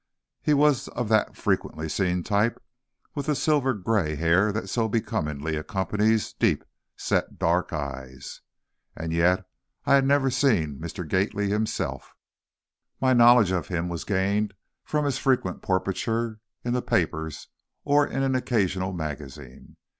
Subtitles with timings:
[0.41, 2.59] He was of that frequently seen type,
[3.13, 6.63] with the silver gray hair that so becomingly accompanies deep
[6.97, 8.41] set dark eyes.
[8.95, 9.47] And yet,
[9.85, 11.07] I had never seen Mr.
[11.07, 12.15] Gately himself.
[12.99, 17.49] My knowledge of him was gained from his frequent portraiture in the papers
[17.83, 19.77] or in an occasional magazine.